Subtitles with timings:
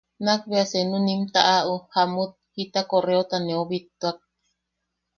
[0.25, 4.17] Nak be senu nim taʼaʼu jamut jita correota neu bittuak.